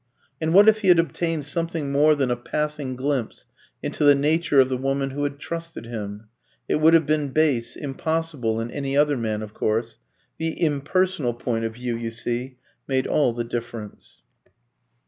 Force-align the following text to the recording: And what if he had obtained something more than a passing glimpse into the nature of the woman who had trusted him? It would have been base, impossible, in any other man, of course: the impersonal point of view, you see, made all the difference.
And 0.41 0.51
what 0.55 0.67
if 0.67 0.79
he 0.79 0.87
had 0.87 0.97
obtained 0.97 1.45
something 1.45 1.91
more 1.91 2.15
than 2.15 2.31
a 2.31 2.35
passing 2.35 2.95
glimpse 2.95 3.45
into 3.83 4.03
the 4.03 4.15
nature 4.15 4.59
of 4.59 4.67
the 4.67 4.75
woman 4.75 5.11
who 5.11 5.21
had 5.25 5.37
trusted 5.37 5.85
him? 5.85 6.27
It 6.67 6.77
would 6.77 6.95
have 6.95 7.05
been 7.05 7.29
base, 7.29 7.75
impossible, 7.75 8.59
in 8.59 8.71
any 8.71 8.97
other 8.97 9.15
man, 9.15 9.43
of 9.43 9.53
course: 9.53 9.99
the 10.39 10.59
impersonal 10.59 11.35
point 11.35 11.65
of 11.65 11.75
view, 11.75 11.95
you 11.97 12.09
see, 12.09 12.57
made 12.87 13.05
all 13.05 13.31
the 13.31 13.43
difference. 13.43 14.23